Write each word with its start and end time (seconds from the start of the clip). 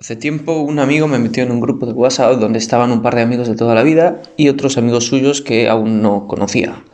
Hace 0.00 0.14
tiempo 0.14 0.60
un 0.60 0.78
amigo 0.78 1.08
me 1.08 1.18
metió 1.18 1.42
en 1.42 1.50
un 1.50 1.58
grupo 1.58 1.84
de 1.84 1.92
WhatsApp 1.92 2.38
donde 2.38 2.60
estaban 2.60 2.92
un 2.92 3.02
par 3.02 3.16
de 3.16 3.22
amigos 3.22 3.48
de 3.48 3.56
toda 3.56 3.74
la 3.74 3.82
vida 3.82 4.22
y 4.36 4.48
otros 4.48 4.78
amigos 4.78 5.06
suyos 5.08 5.42
que 5.42 5.68
aún 5.68 6.02
no 6.02 6.28
conocía. 6.28 6.84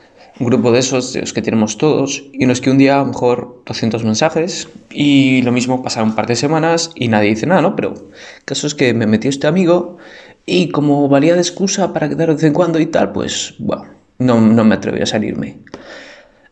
Un 0.40 0.46
grupo 0.46 0.72
de 0.72 0.78
esos, 0.78 1.12
de 1.12 1.20
los 1.20 1.34
que 1.34 1.42
tenemos 1.42 1.76
todos, 1.76 2.24
y 2.32 2.46
unos 2.46 2.62
que 2.62 2.70
un 2.70 2.78
día 2.78 2.94
a 2.94 3.00
lo 3.00 3.08
mejor 3.08 3.62
200 3.66 4.04
mensajes 4.04 4.70
y 4.90 5.42
lo 5.42 5.52
mismo 5.52 5.82
pasaron 5.82 6.08
un 6.08 6.14
par 6.14 6.26
de 6.26 6.34
semanas 6.34 6.92
y 6.94 7.08
nadie 7.08 7.28
dice 7.28 7.44
nada, 7.44 7.60
¿no? 7.60 7.76
Pero 7.76 7.92
el 7.92 8.44
caso 8.46 8.66
es 8.66 8.74
que 8.74 8.94
me 8.94 9.06
metió 9.06 9.28
este 9.28 9.48
amigo 9.48 9.98
y 10.46 10.70
como 10.70 11.06
valía 11.06 11.34
de 11.34 11.40
excusa 11.40 11.92
para 11.92 12.08
quedar 12.08 12.28
de 12.28 12.34
vez 12.36 12.44
en 12.44 12.54
cuando 12.54 12.80
y 12.80 12.86
tal, 12.86 13.12
pues 13.12 13.54
bueno, 13.58 13.84
no, 14.18 14.40
no 14.40 14.64
me 14.64 14.76
atreví 14.76 15.02
a 15.02 15.06
salirme. 15.06 15.58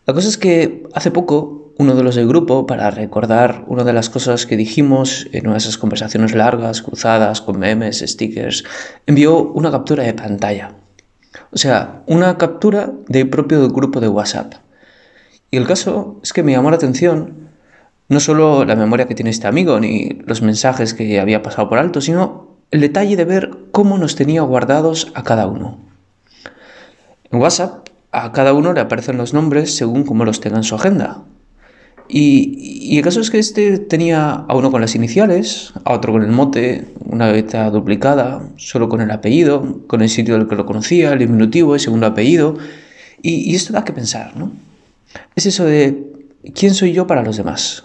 La 0.05 0.13
cosa 0.13 0.29
es 0.29 0.37
que 0.37 0.83
hace 0.93 1.11
poco 1.11 1.62
uno 1.83 1.97
de 1.97 2.05
los 2.05 2.15
del 2.15 2.29
grupo 2.29 2.65
para 2.65 2.93
recordar 2.93 3.65
una 3.67 3.83
de 3.83 3.93
las 3.93 4.09
cosas 4.09 4.47
que 4.47 4.57
dijimos 4.57 5.27
en 5.33 5.49
una 5.49 5.57
esas 5.57 5.77
conversaciones 5.77 6.33
largas, 6.33 6.81
cruzadas, 6.81 7.41
con 7.41 7.59
memes, 7.59 8.05
stickers, 8.07 8.63
envió 9.07 9.43
una 9.43 9.73
captura 9.73 10.05
de 10.05 10.15
pantalla. 10.15 10.77
O 11.51 11.59
sea, 11.59 12.03
una 12.07 12.39
captura 12.39 12.93
del 13.09 13.29
propio 13.29 13.69
grupo 13.69 14.01
de 14.01 14.09
WhatsApp. 14.09 14.55
Y 15.51 15.57
el 15.57 15.67
caso 15.67 16.21
es 16.23 16.33
que 16.33 16.45
me 16.45 16.53
llamó 16.53 16.71
la 16.71 16.77
atención 16.77 17.51
no 18.09 18.21
solo 18.21 18.65
la 18.65 18.77
memoria 18.77 19.07
que 19.07 19.15
tiene 19.17 19.31
este 19.31 19.49
amigo 19.49 19.81
ni 19.81 20.21
los 20.25 20.41
mensajes 20.41 20.95
que 20.95 21.19
había 21.19 21.43
pasado 21.43 21.69
por 21.69 21.79
alto, 21.79 22.01
sino 22.01 22.59
el 22.71 22.81
detalle 22.81 23.17
de 23.17 23.25
ver 23.25 23.51
cómo 23.73 23.99
nos 23.99 24.15
tenía 24.15 24.43
guardados 24.43 25.11
a 25.15 25.25
cada 25.25 25.49
uno. 25.49 25.79
En 27.31 27.41
WhatsApp 27.41 27.89
a 28.13 28.31
cada 28.31 28.53
uno 28.53 28.73
le 28.73 28.81
aparecen 28.81 29.17
los 29.17 29.35
nombres 29.35 29.75
según 29.75 30.05
cómo 30.05 30.25
los 30.25 30.41
tenga 30.41 30.59
en 30.59 30.65
su 30.65 30.77
agenda. 30.77 31.23
Y, 32.15 32.99
el 32.99 33.03
caso 33.03 33.23
es 33.23 33.31
que 33.31 33.39
este 33.39 33.79
tenía 33.79 34.33
a 34.33 34.55
uno 34.55 34.71
con 34.71 34.83
las 34.83 34.95
iniciales, 34.95 35.73
a 35.85 35.95
otro 35.95 36.13
con 36.13 36.23
el 36.23 36.31
mote, 36.31 36.85
una 37.07 37.33
letra 37.33 37.71
duplicada, 37.71 38.47
solo 38.57 38.91
con 38.91 39.01
el 39.01 39.11
apellido, 39.11 39.81
con 39.87 40.03
el 40.03 40.11
sitio 40.11 40.37
del 40.37 40.47
que 40.47 40.55
lo 40.55 40.67
conocía, 40.67 41.15
el 41.15 41.21
diminutivo, 41.21 41.75
el 41.75 41.81
segundo 41.81 42.07
apellido. 42.07 42.59
Y, 43.23 43.51
y 43.51 43.55
esto 43.55 43.73
da 43.73 43.83
que 43.83 43.95
pensar, 43.95 44.37
¿no? 44.37 44.53
Es 45.35 45.47
eso 45.47 45.65
de 45.65 46.13
quién 46.55 46.75
soy 46.75 46.93
yo 46.93 47.07
para 47.07 47.23
los 47.23 47.39
demás. 47.39 47.85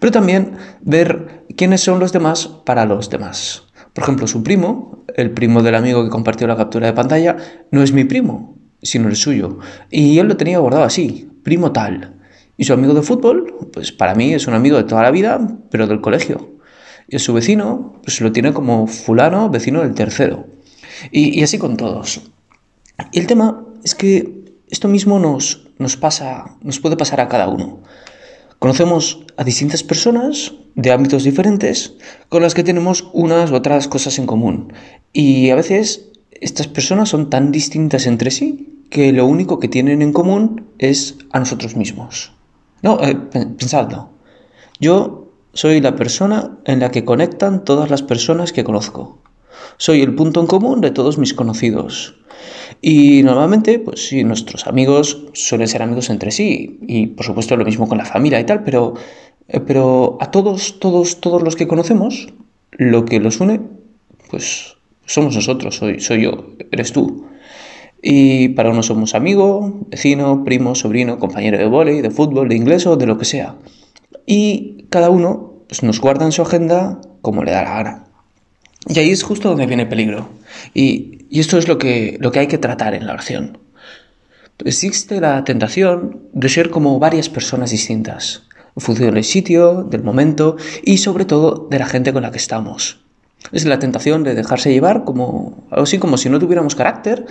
Pero 0.00 0.12
también 0.12 0.52
ver 0.80 1.44
quiénes 1.58 1.82
son 1.82 2.00
los 2.00 2.12
demás 2.12 2.48
para 2.64 2.86
los 2.86 3.10
demás. 3.10 3.64
Por 3.92 4.04
ejemplo, 4.04 4.26
su 4.26 4.42
primo, 4.42 5.04
el 5.14 5.30
primo 5.30 5.62
del 5.62 5.74
amigo 5.74 6.02
que 6.02 6.10
compartió 6.10 6.46
la 6.46 6.56
captura 6.56 6.86
de 6.86 6.94
pantalla, 6.94 7.36
no 7.70 7.82
es 7.82 7.92
mi 7.92 8.04
primo, 8.04 8.56
sino 8.80 9.10
el 9.10 9.16
suyo. 9.16 9.58
Y 9.90 10.18
él 10.20 10.26
lo 10.26 10.38
tenía 10.38 10.58
guardado 10.58 10.84
así, 10.84 11.28
primo 11.42 11.72
tal. 11.72 12.14
Y 12.56 12.64
su 12.64 12.72
amigo 12.72 12.94
de 12.94 13.02
fútbol, 13.02 13.68
pues 13.72 13.92
para 13.92 14.14
mí 14.14 14.32
es 14.32 14.46
un 14.46 14.54
amigo 14.54 14.76
de 14.76 14.84
toda 14.84 15.02
la 15.02 15.10
vida, 15.10 15.58
pero 15.70 15.86
del 15.86 16.00
colegio. 16.00 16.56
Y 17.08 17.18
su 17.18 17.32
vecino, 17.32 18.00
pues 18.02 18.20
lo 18.20 18.32
tiene 18.32 18.52
como 18.52 18.86
fulano, 18.86 19.50
vecino 19.50 19.82
del 19.82 19.94
tercero. 19.94 20.46
Y, 21.10 21.42
así 21.42 21.58
con 21.58 21.76
todos. 21.76 22.20
Y 23.12 23.20
el 23.20 23.26
tema 23.26 23.64
es 23.84 23.94
que 23.94 24.44
esto 24.68 24.88
mismo 24.88 25.18
nos, 25.18 25.96
pasa, 26.00 26.56
nos 26.62 26.80
puede 26.80 26.96
pasar 26.96 27.20
a 27.20 27.28
cada 27.28 27.48
uno. 27.48 27.82
Conocemos 28.58 29.24
a 29.36 29.44
distintas 29.44 29.82
personas 29.82 30.54
de 30.74 30.90
ámbitos 30.90 31.24
diferentes 31.24 31.94
con 32.28 32.42
las 32.42 32.54
que 32.54 32.64
tenemos 32.64 33.08
unas 33.12 33.50
u 33.50 33.54
otras 33.54 33.86
cosas 33.86 34.18
en 34.18 34.26
común. 34.26 34.72
Y 35.12 35.50
a 35.50 35.54
veces 35.54 36.10
estas 36.32 36.66
personas 36.66 37.10
son 37.10 37.28
tan 37.30 37.52
distintas 37.52 38.06
entre 38.06 38.30
sí 38.30 38.82
que 38.90 39.12
lo 39.12 39.26
único 39.26 39.58
que 39.58 39.68
tienen 39.68 40.00
en 40.00 40.12
común 40.12 40.66
es 40.78 41.16
a 41.32 41.38
nosotros 41.38 41.76
mismos. 41.76 42.35
No, 42.82 43.00
eh, 43.02 43.14
pensadlo. 43.14 44.10
Yo 44.80 45.28
soy 45.52 45.80
la 45.80 45.96
persona 45.96 46.58
en 46.64 46.80
la 46.80 46.90
que 46.90 47.04
conectan 47.04 47.64
todas 47.64 47.90
las 47.90 48.02
personas 48.02 48.52
que 48.52 48.64
conozco. 48.64 49.18
Soy 49.78 50.02
el 50.02 50.14
punto 50.14 50.40
en 50.40 50.46
común 50.46 50.80
de 50.80 50.90
todos 50.90 51.18
mis 51.18 51.34
conocidos. 51.34 52.14
Y 52.82 53.22
normalmente, 53.22 53.78
pues 53.78 54.06
sí, 54.08 54.22
nuestros 54.24 54.66
amigos 54.66 55.24
suelen 55.32 55.68
ser 55.68 55.82
amigos 55.82 56.10
entre 56.10 56.30
sí. 56.30 56.78
Y 56.86 57.06
por 57.08 57.24
supuesto 57.24 57.56
lo 57.56 57.64
mismo 57.64 57.88
con 57.88 57.98
la 57.98 58.04
familia 58.04 58.40
y 58.40 58.44
tal, 58.44 58.62
pero, 58.62 58.94
eh, 59.48 59.60
pero 59.60 60.18
a 60.20 60.30
todos, 60.30 60.78
todos, 60.78 61.20
todos 61.20 61.42
los 61.42 61.56
que 61.56 61.66
conocemos, 61.66 62.28
lo 62.72 63.04
que 63.04 63.20
los 63.20 63.40
une, 63.40 63.60
pues 64.30 64.76
somos 65.06 65.34
nosotros, 65.34 65.76
soy, 65.76 66.00
soy 66.00 66.22
yo, 66.24 66.50
eres 66.70 66.92
tú. 66.92 67.26
Y 68.08 68.50
para 68.50 68.70
uno 68.70 68.84
somos 68.84 69.16
amigo, 69.16 69.80
vecino, 69.88 70.44
primo, 70.44 70.76
sobrino, 70.76 71.18
compañero 71.18 71.58
de 71.58 71.66
vóley, 71.66 72.02
de 72.02 72.12
fútbol, 72.12 72.48
de 72.48 72.54
inglés 72.54 72.86
o 72.86 72.96
de 72.96 73.04
lo 73.04 73.18
que 73.18 73.24
sea. 73.24 73.56
Y 74.24 74.84
cada 74.90 75.10
uno 75.10 75.64
pues, 75.66 75.82
nos 75.82 76.00
guarda 76.00 76.24
en 76.24 76.30
su 76.30 76.40
agenda 76.42 77.00
como 77.20 77.42
le 77.42 77.50
da 77.50 77.64
la 77.64 77.74
gana. 77.74 78.04
Y 78.86 79.00
ahí 79.00 79.10
es 79.10 79.24
justo 79.24 79.48
donde 79.48 79.66
viene 79.66 79.82
el 79.82 79.88
peligro. 79.88 80.28
Y, 80.72 81.26
y 81.30 81.40
esto 81.40 81.58
es 81.58 81.66
lo 81.66 81.78
que, 81.78 82.16
lo 82.20 82.30
que 82.30 82.38
hay 82.38 82.46
que 82.46 82.58
tratar 82.58 82.94
en 82.94 83.08
la 83.08 83.14
oración. 83.14 83.58
Existe 84.64 85.20
la 85.20 85.42
tentación 85.42 86.28
de 86.32 86.48
ser 86.48 86.70
como 86.70 87.00
varias 87.00 87.28
personas 87.28 87.72
distintas, 87.72 88.44
en 88.76 88.82
función 88.82 89.14
del 89.14 89.24
sitio, 89.24 89.82
del 89.82 90.04
momento 90.04 90.54
y 90.84 90.98
sobre 90.98 91.24
todo 91.24 91.66
de 91.72 91.80
la 91.80 91.86
gente 91.86 92.12
con 92.12 92.22
la 92.22 92.30
que 92.30 92.38
estamos. 92.38 93.04
Es 93.52 93.64
la 93.64 93.78
tentación 93.78 94.24
de 94.24 94.34
dejarse 94.34 94.72
llevar 94.72 95.04
como 95.04 95.66
algo 95.70 95.84
así 95.84 95.98
como 95.98 96.16
si 96.16 96.28
no 96.28 96.38
tuviéramos 96.38 96.74
carácter 96.74 97.26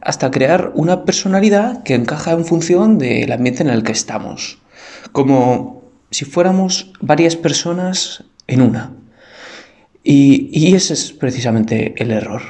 hasta 0.00 0.30
crear 0.30 0.72
una 0.74 1.04
personalidad 1.04 1.82
que 1.82 1.94
encaja 1.94 2.32
en 2.32 2.44
función 2.44 2.98
del 2.98 3.32
ambiente 3.32 3.62
en 3.62 3.70
el 3.70 3.82
que 3.82 3.92
estamos. 3.92 4.58
Como 5.12 5.82
si 6.10 6.24
fuéramos 6.24 6.92
varias 7.00 7.36
personas 7.36 8.24
en 8.46 8.62
una. 8.62 8.92
Y, 10.02 10.48
y 10.52 10.74
ese 10.74 10.94
es 10.94 11.12
precisamente 11.12 11.94
el 12.02 12.10
error. 12.10 12.42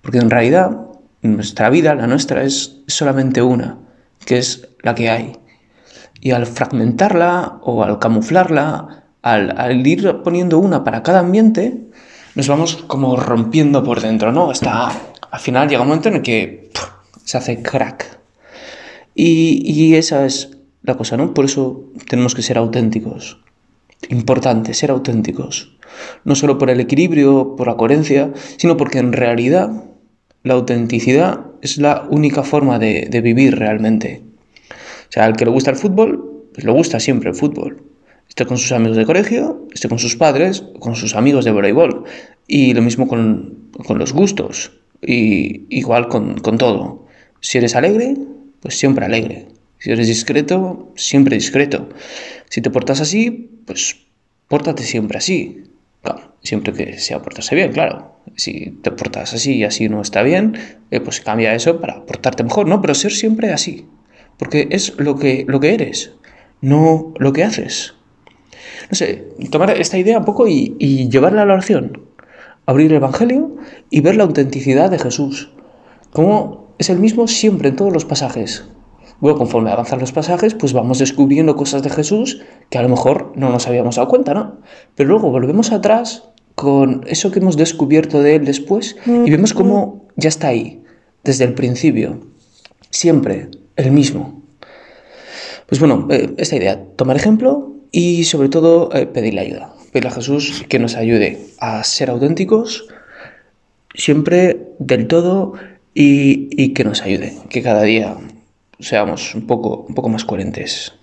Porque 0.00 0.18
en 0.18 0.30
realidad 0.30 0.78
nuestra 1.22 1.70
vida, 1.70 1.94
la 1.94 2.06
nuestra, 2.06 2.42
es 2.42 2.80
solamente 2.86 3.42
una, 3.42 3.78
que 4.24 4.38
es 4.38 4.68
la 4.82 4.94
que 4.94 5.10
hay. 5.10 5.32
Y 6.20 6.30
al 6.30 6.46
fragmentarla 6.46 7.58
o 7.62 7.82
al 7.82 7.98
camuflarla, 7.98 9.04
al, 9.22 9.58
al 9.58 9.86
ir 9.86 10.22
poniendo 10.22 10.58
una 10.58 10.84
para 10.84 11.02
cada 11.02 11.20
ambiente, 11.20 11.88
nos 12.34 12.48
vamos 12.48 12.76
como 12.86 13.16
rompiendo 13.16 13.84
por 13.84 14.00
dentro, 14.00 14.32
¿no? 14.32 14.50
Hasta 14.50 14.90
al 15.30 15.40
final 15.40 15.68
llega 15.68 15.82
un 15.82 15.88
momento 15.88 16.08
en 16.08 16.16
el 16.16 16.22
que 16.22 16.70
se 17.24 17.38
hace 17.38 17.62
crack. 17.62 18.18
Y, 19.14 19.62
y, 19.64 19.94
esa 19.96 20.24
es 20.24 20.50
la 20.82 20.96
cosa, 20.96 21.16
¿no? 21.16 21.34
Por 21.34 21.44
eso 21.44 21.84
tenemos 22.08 22.34
que 22.34 22.42
ser 22.42 22.56
auténticos. 22.56 23.38
Importante, 24.08 24.72
ser 24.74 24.90
auténticos. 24.90 25.76
No 26.24 26.34
solo 26.34 26.56
por 26.56 26.70
el 26.70 26.80
equilibrio, 26.80 27.54
por 27.56 27.66
la 27.66 27.76
coherencia, 27.76 28.32
sino 28.56 28.76
porque 28.76 28.98
en 28.98 29.12
realidad 29.12 29.84
la 30.42 30.54
autenticidad 30.54 31.40
es 31.60 31.76
la 31.76 32.06
única 32.10 32.42
forma 32.42 32.78
de, 32.78 33.08
de 33.10 33.20
vivir 33.20 33.58
realmente. 33.58 34.22
O 34.70 35.12
sea, 35.12 35.26
al 35.26 35.36
que 35.36 35.44
le 35.44 35.50
gusta 35.50 35.70
el 35.70 35.76
fútbol, 35.76 36.48
pues 36.54 36.64
le 36.64 36.72
gusta 36.72 36.98
siempre 36.98 37.28
el 37.28 37.36
fútbol 37.36 37.91
esté 38.32 38.46
con 38.46 38.56
sus 38.56 38.72
amigos 38.72 38.96
de 38.96 39.04
colegio, 39.04 39.68
esté 39.74 39.90
con 39.90 39.98
sus 39.98 40.16
padres, 40.16 40.64
con 40.80 40.96
sus 40.96 41.14
amigos 41.14 41.44
de 41.44 41.50
voleibol. 41.50 42.04
Y 42.48 42.72
lo 42.72 42.80
mismo 42.80 43.06
con, 43.06 43.68
con 43.86 43.98
los 43.98 44.14
gustos, 44.14 44.72
y 45.02 45.66
igual 45.68 46.08
con, 46.08 46.40
con, 46.40 46.56
todo. 46.56 47.06
Si 47.40 47.58
eres 47.58 47.76
alegre, 47.76 48.16
pues 48.60 48.78
siempre 48.78 49.04
alegre. 49.04 49.48
Si 49.80 49.90
eres 49.90 50.08
discreto, 50.08 50.94
siempre 50.96 51.36
discreto. 51.36 51.90
Si 52.48 52.62
te 52.62 52.70
portas 52.70 53.02
así, 53.02 53.50
pues 53.66 53.98
pórtate 54.48 54.82
siempre 54.82 55.18
así. 55.18 55.64
Claro, 56.00 56.34
siempre 56.42 56.72
que 56.72 56.98
sea 56.98 57.20
portarse 57.20 57.54
bien, 57.54 57.72
claro. 57.72 58.16
Si 58.36 58.78
te 58.82 58.92
portas 58.92 59.34
así 59.34 59.56
y 59.56 59.64
así 59.64 59.90
no 59.90 60.00
está 60.00 60.22
bien, 60.22 60.56
eh, 60.90 61.00
pues 61.00 61.20
cambia 61.20 61.54
eso 61.54 61.82
para 61.82 62.06
portarte 62.06 62.44
mejor, 62.44 62.66
¿no? 62.66 62.80
Pero 62.80 62.94
ser 62.94 63.12
siempre 63.12 63.52
así. 63.52 63.86
Porque 64.38 64.68
es 64.70 64.94
lo 64.96 65.16
que, 65.16 65.44
lo 65.46 65.60
que 65.60 65.74
eres, 65.74 66.12
no 66.62 67.12
lo 67.18 67.34
que 67.34 67.44
haces 67.44 67.94
no 68.90 68.94
sé, 68.96 69.28
tomar 69.50 69.70
esta 69.70 69.98
idea 69.98 70.18
un 70.18 70.24
poco 70.24 70.46
y, 70.48 70.76
llevarla 71.08 71.42
a 71.42 71.46
la 71.46 71.54
oración. 71.54 72.02
Abrir 72.66 72.90
el 72.90 72.96
Evangelio 72.96 73.56
y 73.90 74.00
ver 74.00 74.16
la 74.16 74.24
autenticidad 74.24 74.90
de 74.90 74.98
Jesús. 74.98 75.50
Como 76.12 76.74
es 76.78 76.90
el 76.90 76.98
mismo 76.98 77.26
siempre 77.26 77.70
en 77.70 77.76
todos 77.76 77.92
los 77.92 78.04
pasajes. 78.04 78.64
Bueno, 79.20 79.38
conforme 79.38 79.70
avanzan 79.70 80.00
los 80.00 80.12
pasajes, 80.12 80.54
pues 80.54 80.72
vamos 80.72 80.98
descubriendo 80.98 81.56
cosas 81.56 81.82
de 81.82 81.90
Jesús 81.90 82.42
que 82.70 82.78
a 82.78 82.82
lo 82.82 82.88
mejor 82.88 83.32
no 83.36 83.50
nos 83.50 83.66
habíamos 83.68 83.96
dado 83.96 84.08
cuenta, 84.08 84.34
¿no? 84.34 84.58
Pero 84.94 85.10
luego 85.10 85.30
volvemos 85.30 85.70
atrás 85.70 86.24
con 86.54 87.04
eso 87.06 87.30
que 87.30 87.38
hemos 87.38 87.56
descubierto 87.56 88.20
de 88.20 88.36
Él 88.36 88.44
después 88.44 88.96
y 89.06 89.30
vemos 89.30 89.54
cómo 89.54 90.06
ya 90.16 90.28
está 90.28 90.48
ahí, 90.48 90.82
desde 91.24 91.44
el 91.44 91.54
principio. 91.54 92.20
Siempre 92.90 93.48
el 93.76 93.92
mismo. 93.92 94.42
Pues 95.66 95.80
bueno, 95.80 96.06
eh, 96.10 96.34
esta 96.36 96.56
idea, 96.56 96.84
tomar 96.96 97.16
ejemplo, 97.16 97.72
y 97.92 98.24
sobre 98.24 98.48
todo 98.48 98.90
eh, 98.92 99.06
pedirle 99.06 99.42
ayuda. 99.42 99.74
Pedirle 99.92 100.08
a 100.08 100.14
Jesús 100.14 100.64
que 100.68 100.78
nos 100.78 100.96
ayude 100.96 101.38
a 101.60 101.84
ser 101.84 102.10
auténticos 102.10 102.88
siempre 103.94 104.58
del 104.78 105.06
todo 105.06 105.52
y, 105.94 106.48
y 106.50 106.72
que 106.72 106.84
nos 106.84 107.02
ayude, 107.02 107.36
que 107.50 107.62
cada 107.62 107.82
día 107.82 108.16
seamos 108.80 109.34
un 109.34 109.46
poco, 109.46 109.84
un 109.88 109.94
poco 109.94 110.08
más 110.08 110.24
coherentes. 110.24 110.94